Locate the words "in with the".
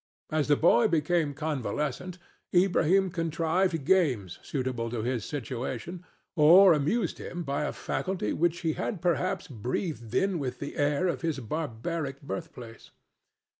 10.15-10.75